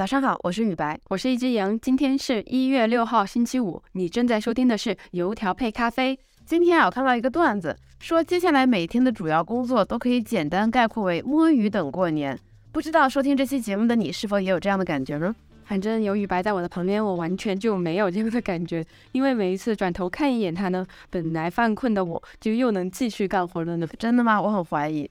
[0.00, 1.78] 早上好，我是雨白，我是一只羊。
[1.78, 3.82] 今天是一月六号，星期五。
[3.92, 6.18] 你正在收听的是油条配咖啡。
[6.46, 12.34] 今天啊，我看到一个段子，说接下来每天的主要工作都可以简单概括为摸鱼等过年。
[12.72, 15.36] 不知道收听这期节目的你是否也有这样的感觉呢？
[15.64, 18.82] 反正有雨白在我的旁边，我完全就没有这样的感觉。
[19.12, 23.86] 因为每一次转头看一眼他呢，本来犯困的我就又能继续干活了呢。
[23.98, 24.40] 真的吗？
[24.40, 25.10] 我很怀疑。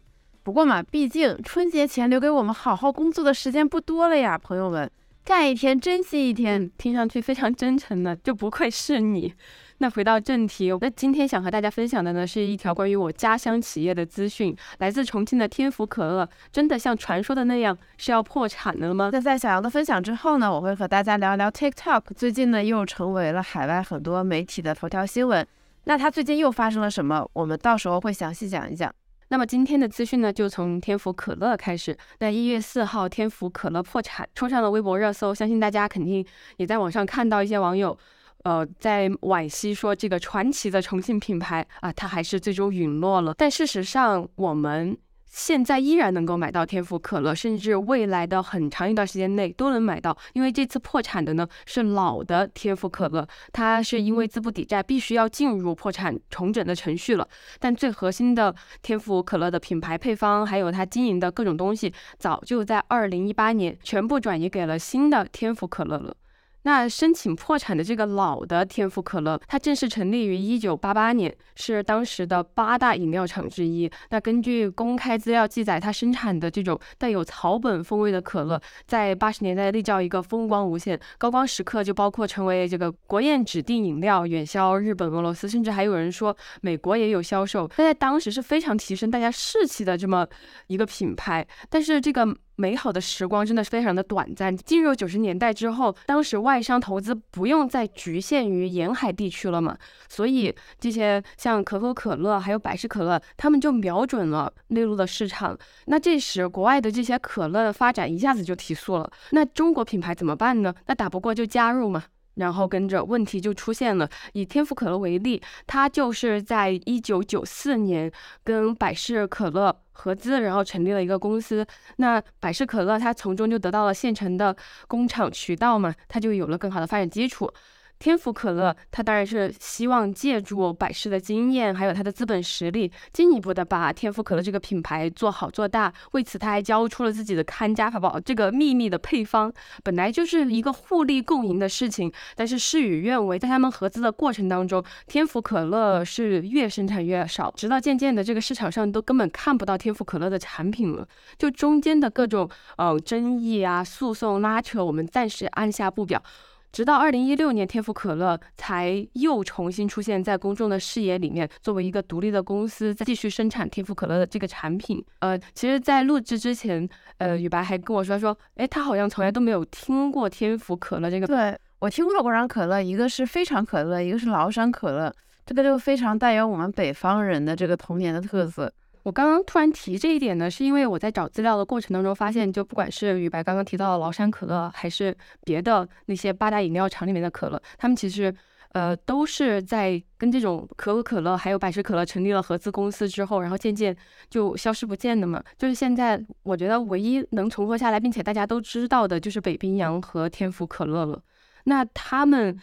[0.49, 4.89] 不过嘛，毕竟春节前留给我们好好工作的时间不多了呀，朋友们，
[5.23, 9.31] 干一天珍惜一天，听上去非常真诚呢，就不愧是你。
[9.77, 19.11] 那回到正题，那今天想和大家分享的呢，是一条关于我家乡企业的资讯，来自重庆的天府可乐，真的像传说的那样是要破产了吗？
[19.13, 25.45] 那在小杨的分享之后呢，我会和大家聊聊 TikTok，最近呢又成为了海外很多媒体的头条新闻，
[25.83, 27.29] 那它最近又发生了什么？
[27.33, 28.91] 我们到时候会详细讲一讲。
[29.29, 31.95] 那么今天的资讯呢，就从天府可乐开始。
[32.19, 35.33] 那一月四号，天府可乐破产，冲上了微博热搜。
[35.33, 36.25] 相信大家肯定
[36.57, 37.97] 也在网上看到一些网友，
[38.43, 43.33] 呃，在惋惜说这个传奇的重庆品牌啊，它还是最终陨落了。
[43.37, 44.97] 但事实上，我们。
[45.29, 50.17] 现在依然能够买到天府可乐，甚至未来的很长一段时间内都能买到。
[50.33, 57.27] 因为这次破产的呢是老的天府可乐，它是因为资不抵债，必须要进入破产重整的程序了。
[57.59, 66.15] 但最核心的天府可乐的品牌配方，还有它经营的各种东西，早就在二零一八年全部转移给了新的天府可乐了。
[66.63, 73.89] 那申请破产的这个老的天府可乐，它正式成立于一九八八年，是当时的八大饮料厂之一。
[74.09, 87.69] 那根据公开资料记载，它生产的这种带有草本风味的可乐，在八十年代立叫一个风光无限，高光时刻就包括成为这个国宴指定饮料，远销日本、俄罗斯，甚至还有人说美国也有销售。
[87.77, 90.27] 那在当时是非常提升大家士气的这么
[90.67, 92.35] 一个品牌，但是这个。
[92.59, 94.55] 美好的时光真的是非常的短暂。
[94.55, 99.77] 进入九十年代之后，当时外商投资不用再局限于沿海地区了嘛，
[100.09, 105.57] 所以这些像可口可乐还有百事可乐，他们就瞄准了内陆的市场。
[105.85, 109.09] 那这时国外的这些可乐的发展一下子就提速了。
[109.31, 110.73] 那中国品牌怎么办呢？
[110.87, 112.03] 那打不过就加入嘛。
[112.39, 114.09] 然后跟着问题就出现了。
[114.33, 118.11] 以天府可乐为例，它就是在一九九四年
[118.43, 121.65] 跟百事可乐合资，然后成立了一个公司。
[121.97, 124.55] 那百事可乐它从中就得到了现成的
[124.87, 127.51] 工厂渠道嘛，它就有了更好的发展基础。
[127.99, 135.93] 天府可乐，它当然是希望借助百事的经验，还有它的资本实力，进一步的把天府可乐这个品牌做好做大。
[136.13, 139.51] 为此，他还交出了自己的看家法宝，这个秘密的配方，
[139.83, 142.09] 本来就是一个互利共赢的事情。
[142.37, 151.05] 但是事与愿违，在他们合资的过程当中，天府可乐是越生产越少，直到渐渐的这个市场上都根本看不到天府可乐的产品了。
[151.37, 156.23] 就中间的各种呃争议啊、诉讼拉扯，我们暂时按下不表。
[156.71, 165.03] 直到二零一六年，天府可乐才又重新出现在公众的视野里面，作为一个独立的公司，在继续生产天府可乐的这个产品。
[165.19, 166.87] 呃，其实，在录制之前，
[167.17, 171.25] 呃，雨白还跟我说说，哎，他好像从来都没有听过天府可乐这个。
[171.25, 175.11] 对我听过两款可乐，一个是非常可乐，一个是崂山可乐，
[175.45, 178.71] 这个就非常带有我们北方人的这个童年的特色。
[179.09, 188.31] 我刚刚突然提这一点呢，是因为我在找资料的过程当中发现，就不管是宇白刚刚提到的崂山可乐，还是别的那些八大饮料厂里面的可乐，他们其实
[188.73, 193.97] 呃都是在跟这种可口可乐还有百事可乐成立了合资公司之后，然后渐渐
[194.29, 195.43] 就消失不见的嘛。
[195.57, 201.19] 就是现在我觉得唯一能存活下来，并且大家都知道的，就是北冰洋和天府可乐了。
[201.63, 202.55] 那他们。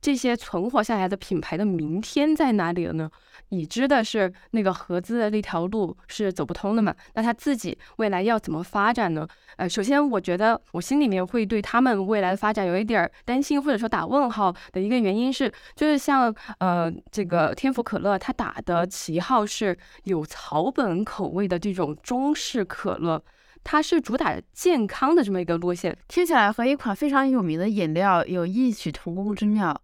[0.00, 3.10] 这些存活下来的品牌的明天在哪里了呢？
[3.50, 6.94] 已知的是，那个合资的那条路是走不通的嘛？
[7.14, 9.26] 那他自己未来要怎么发展呢？
[9.56, 23.22] 呃，首先我觉得我心里面会对他们未来的发展有一点担心，或者说打问号的一个原因是，就是像呃这个天府可乐，它打的旗号是有草本口味的这种中式可乐，
[23.62, 29.80] 它是主打健康的这么一个路线，听起来和一款非常有名的饮料有异曲同工之妙。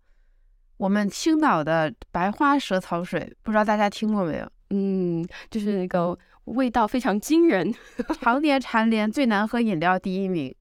[0.82, 4.50] 我们青岛的白花蛇草水，不知道大家听过没有？
[4.70, 7.72] 嗯，就是那个味道非常惊人，
[8.20, 10.52] 常年蝉联最难喝饮料第一名。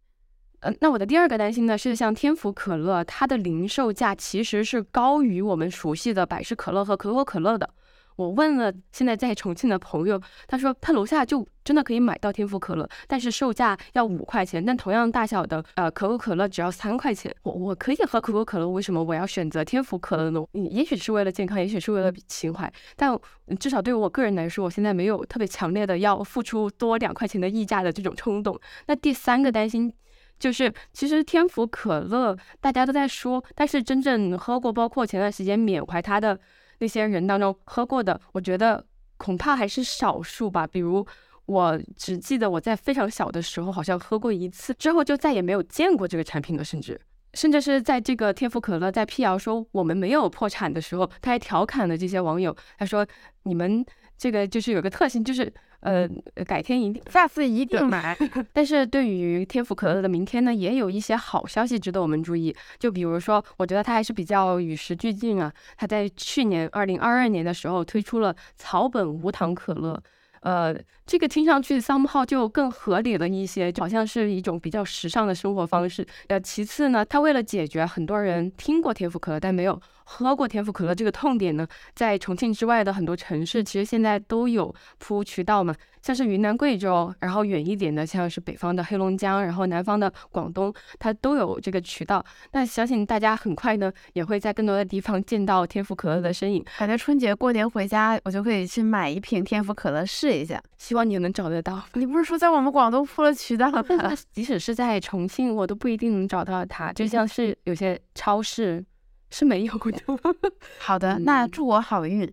[0.59, 7.67] 呃，那我的第二个担心呢，是像天府可乐，它的零售价其实是高于我们熟悉的百事可乐和可口可乐的。
[8.15, 17.33] 我问了现在在重庆的朋友，他说他楼下就真的可以买到天府可乐，但是售价要五块钱，但同样大小的呃可口可乐只要三块钱。
[17.43, 20.43] 我我可以喝可口可乐，为什么我要选择天府可乐呢？
[20.53, 23.17] 也许是为了健康，也许是为了情怀，但
[23.59, 28.59] 至少对于我个人来说，我现在没有特别强烈的要付出多两块钱的溢价的这种冲动。
[28.87, 29.93] 那第三个担心。
[30.39, 36.39] 就是其实天府可乐大家都在说，但是真正喝过，包括前段时间缅怀它的
[36.81, 38.83] 那些人当中喝过的，我觉得
[39.17, 40.67] 恐怕还是少数吧。
[40.67, 41.05] 比如
[41.45, 46.99] 我只记得我在非常小的时候好像喝过一次，之后就再也没有见过这个产品了，甚至
[47.35, 53.07] 甚至是在这个天府可乐在辟谣说我们没有破产的时候，他还调侃了这些网友，他说
[53.43, 53.85] 你们
[54.17, 55.53] 这个就是有个特性，就是。
[55.81, 56.07] 呃，
[56.45, 58.17] 改天一定，下次一定买。
[58.53, 62.55] 但是对于天府可乐的明天呢，也有一些好消息值得我们注意。
[62.79, 65.51] 就比如说，我觉得它还是比较与时俱进啊。
[65.77, 70.01] 它在去年二零二二年的时候推出了草本无糖可乐。
[70.41, 70.75] 呃，
[71.05, 76.03] 这个听上去 somehow 就更合理了一些，好像是一种比较时尚的生活方式。
[76.29, 79.79] 呃，其次呢，它为了解决很多人听过天府可乐但没有
[80.13, 81.65] 喝过天府可乐这个痛点呢，
[81.95, 85.73] 在重庆之外的很多城市，其实现在都有铺渠道嘛。
[86.01, 92.25] 像是云南、贵州，然后远一点的，像是北方的黑龙江，然后南方的广东，它都有这个渠道。
[92.51, 96.65] 那相信大家很快呢，也会在更多的地方见到天府可乐的身影。
[96.79, 100.61] 感觉春节过年回家，我就可以去买一瓶天府可乐试一下。
[100.77, 101.81] 希望你能找得到。
[101.93, 103.83] 你不是说在我们广东铺了渠道吗？
[104.33, 106.91] 即使是在重庆，我都不一定能找到它。
[106.91, 108.83] 就像是有些超市
[109.31, 109.99] 是没有的。
[110.77, 112.31] 好的，那祝我好运。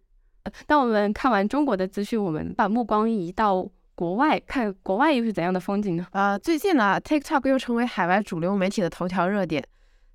[0.67, 6.07] 当我们看完中国的资讯，我们把目光移到国外，看国外又是怎样的风景呢？
[6.13, 9.63] 呃，最近呢，TikTok 又成为海外主流媒体的头条热点。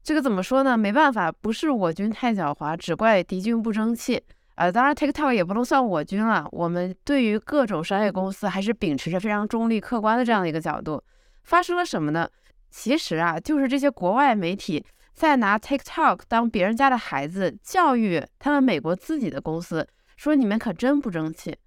[0.04, 0.78] 这个怎么说呢？
[0.78, 4.22] 没办法，不是我军太狡猾，只怪敌军不争气。
[4.56, 6.48] 呃，当然 TikTok 也不能算我军了。
[6.52, 11.02] 我们对于各种商业公司还是秉持着非常中立、客观的这样的一个角度。
[11.44, 12.28] 发生了什么呢？
[12.70, 14.84] 其实啊，就是这些国外媒体
[15.14, 19.88] 在拿 TikTok 当别人家的孩子，教育他们美国自己的公司。
[20.16, 21.58] 说你们可真不争气！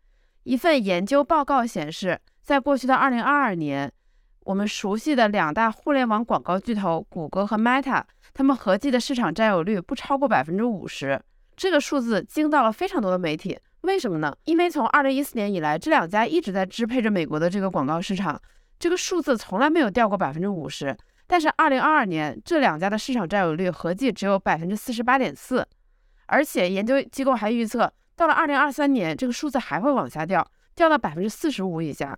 [0.45, 3.93] 一份研究报告显示，在过去的二零二二年，
[4.45, 8.03] 我们熟悉的两大互联网广告巨头谷歌和 Meta，
[8.33, 11.21] 他们合计的市场占有率不超过百分之五十。
[11.57, 13.59] 这个数字惊到了非常多的媒体。
[13.83, 14.35] 为什么呢？
[14.45, 18.41] 因为从二零一四年以来，这两家一直在支配着美国的这个广告市场，
[18.79, 20.97] 这个数字从来没有掉过百分之五十。
[21.27, 25.67] 但是二零二二年，这两家的市场占有率合计只有百分之四十八点四，
[26.27, 27.93] 而且研究机构还预测。
[28.15, 32.17] 到了二零二三年，这个数字还会往下掉，掉到百分之四十五以下。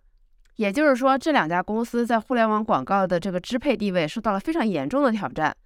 [0.56, 5.56] 也就是说，这两家公司在互联网广告的这个支配地位受到了非常严重的挑战。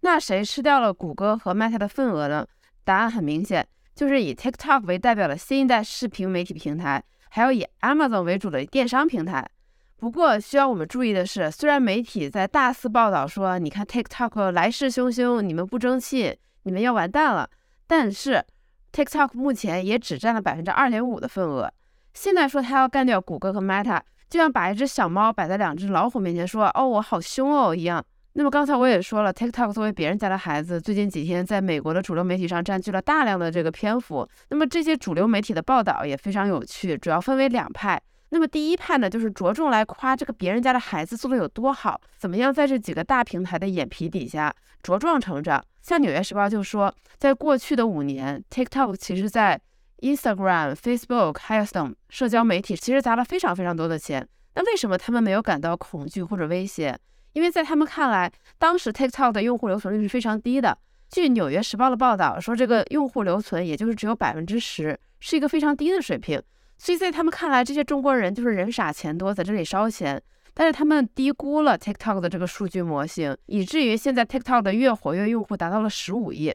[0.00, 2.46] 那谁吃掉了谷歌和 Meta 的份额呢？
[2.84, 9.48] 答案很明显，就是以 TikTok 为代表的新一代视频媒体平台，还有以 Amazon 为主的电商平台。
[9.96, 17.48] 不过，需要我们注意的是，虽然媒体在大肆报道说，你看 TikTok 来势汹汹，你们不争气，你们要完蛋了，
[17.86, 18.44] 但是。
[18.92, 21.68] TikTok 目前也只占了百分之二点五的份额。
[22.12, 24.00] 现在说他要干掉谷歌和 Meta，
[24.30, 28.00] 就像把一只小猫摆在两只老虎面前说：“哦，我好凶哦”一样。
[28.34, 34.28] 那么刚才我也说了，TikTok 作为别人家的孩子，最近几天在美国的主流媒体上占据了大量的这个篇幅。
[34.50, 38.00] 那么这些主流媒体的报道也非常有趣，主要分为两派。
[38.34, 44.52] 那么第一派呢，就是着重来夸这个别人家的孩子做的有多好，怎么样在这几个大平台的眼皮底下
[44.82, 45.64] 茁壮成长。
[45.80, 49.60] 像《纽约时报》就说，在过去的五年，TikTok 其实在
[49.98, 54.26] Instagram、Facebook 还有等社交媒体其实砸了非常非常多的钱。
[54.56, 56.98] 那为什么他们没有感到恐惧或者威胁？
[57.34, 58.28] 因为在他们看来，
[58.58, 60.76] 当时 TikTok 的用户留存率是非常低的。
[61.08, 66.42] 据《纽约时报》的报道说，这个用户留存也就是只有百分之十，是一个非常低的水平。
[66.76, 70.22] 所以在他们看来，这些中国人就是人傻钱多，在这里烧钱。
[70.56, 76.54] 但是他们低估了 TikTok 的这个数据模型，以至于现在 TikTok 的月活跃用户达到了十五亿。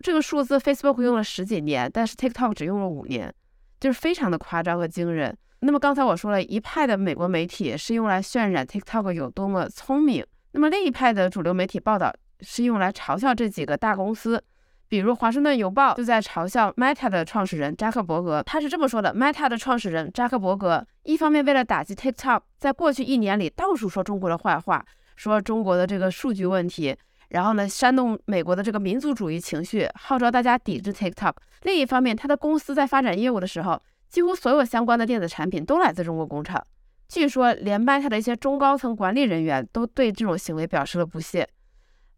[0.00, 3.32] 这个数字 Facebook 用了十几年，但是 TikTok 只用了五年，
[3.78, 5.34] 就是非常的夸张和惊人。
[5.60, 14.42] 那么刚才我说了一派的美国媒体是用来渲染 TikTok 有多么聪明，那么另一派的主流媒体报道是用来嘲笑这几个大公司。
[14.90, 26.96] 比如《华盛顿邮报》就在嘲笑 Meta 的创始人扎克伯格，他是这么说的：Meta 的创始人扎克伯格一方面为了打击 TikTok，在过去一年里到处说中国的坏话，说中国的这个数据问题，
[27.28, 31.34] 然后呢煽动美国的这个民族主义情绪，号召大家抵制 TikTok。
[31.62, 36.60] 另一方面，他的公司在发展业务的时候，几乎所有相关的电子产品都来自中国工厂。
[37.06, 41.48] 据说，连 Meta 的一些中高层管理人员都对这种行为表示了不屑。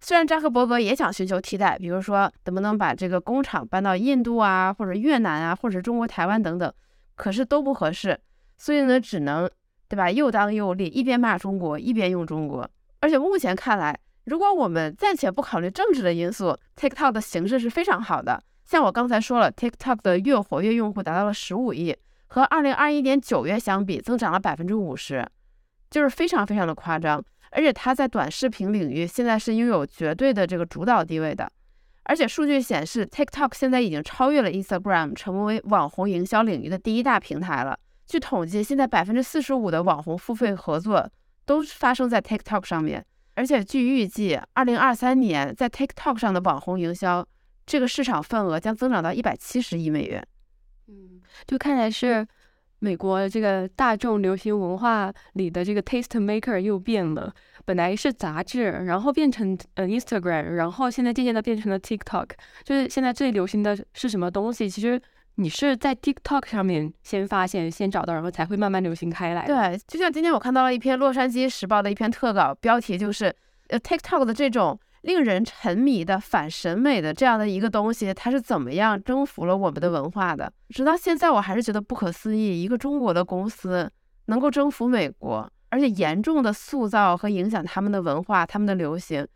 [0.04, 6.71] 虽然扎克伯格也想寻求替代，比如说能不能把这个工厂搬到印度啊，或者越南啊，或者中国台湾等等，
[7.14, 8.18] 可是都不合适，
[8.59, 9.49] 所以呢，只能
[9.88, 12.68] 对吧，又当又立，一边骂中国，一边用中国。
[12.99, 18.42] 而且目前看来，如果我们暂且不考虑政治的因素，TikTok 的形势是非常好的。
[18.64, 25.25] 像我刚才说了，TikTok 的月活跃用户达到了十五亿，和二零二一年九月相比，增长了百分之五十，
[25.90, 27.23] 就是非常非常的夸张。
[27.52, 31.50] 而且它在短视频领域现在是拥有绝对的这个主导地位的。
[32.04, 37.78] 而且数据显示，TikTok 现在已经超越了 Instagram，成为网红营销领域的第一大平台了。
[38.06, 41.09] 据统计，现在百分之四十五的网红付费合作
[41.47, 43.04] 都发生在 TikTok 上面。
[43.35, 47.26] 而且据预计，二零二三年在 TikTok 上的网红营销
[47.64, 50.26] 这个市场份额将增长到一百七十亿美元。
[50.88, 52.26] 嗯，就看来是
[52.83, 57.33] 美国这个大众流行文化里的这个 taste maker 又变了。
[57.65, 62.31] 本来是杂志，然后变成呃 Instagram，然后现在渐渐的变成了 TikTok。
[62.65, 64.69] 就是现在最流行的是什么东西？
[64.69, 65.01] 其实
[65.37, 69.47] 你是在 TikTok 上面先发现、先找到，然后才会慢慢流行开来。
[69.47, 73.33] 对，就像今天我看到了一篇《洛杉矶时报》的一篇特稿，标题就是
[73.69, 80.52] 呃 TikTok 的这种令人沉迷的反审美的这样的一个东西，它是怎么样征服了我们的文化的？
[80.71, 83.90] 直到现在，我还是觉得不可思议，一个中国的公司
[84.26, 85.49] 能够征服美国。
[85.71, 89.26] 而且严重的塑造和影响他们的文化、他们的流行，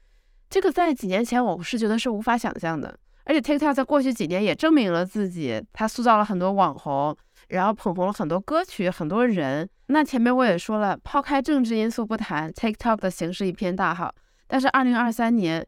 [0.51, 2.95] 这个在几年前我是觉得是无法想象的。
[3.25, 7.17] 而且 TikTok 在过去几年也证明了自己，它塑造了很多网红，
[7.49, 9.67] 然后捧红了很多歌曲、很多人。
[9.87, 14.15] 那前面我也说了，抛开政治因素不谈，TikTok 的形势一片大好。
[14.47, 15.67] 但是二零二三年，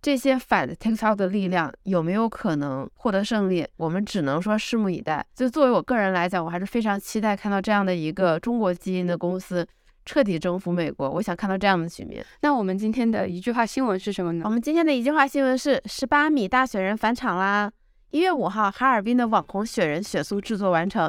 [0.00, 3.66] 这些反 TikTok 的力量有没有可能获得胜利？
[3.76, 5.24] 我们只能说拭目以待。
[5.34, 9.66] 就作为我个人来讲，我还是非常期待看到这样的一个中国基因的公司。
[10.04, 12.26] 彻底征服美国，我想看到这样的局面。
[12.40, 14.42] 那我们今天的一句话新闻是什么呢？
[14.44, 17.70] 我们今天的一句话新闻是：十八米大雪人返场啦！
[18.10, 21.08] 一月五号，哈尔滨的网红雪人雪塑制作完成，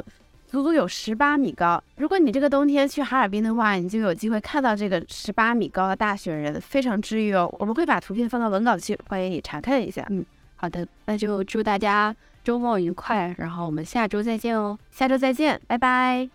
[0.54, 1.82] 足足有十八米高。
[1.96, 7.52] 如果你这个冬天去哈尔滨的话，你就有机会看到这个十八米高的大雪人，非常治愈哦。
[7.58, 10.06] 我们会把图片放到文稿区，欢迎你查看一下。
[10.10, 14.78] 嗯，好的，那就祝大家周末愉快，然后我们下周再见哦。
[14.92, 16.30] 下周再见，拜拜。